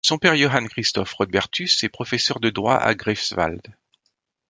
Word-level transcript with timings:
Son 0.03 0.17
père 0.17 0.35
Johann 0.35 0.67
Christoph 0.67 1.13
Rodbertus 1.13 1.83
est 1.83 1.89
professeur 1.89 2.39
de 2.39 2.49
droit 2.49 2.73
à 2.73 2.95
Greifswald. 2.95 3.61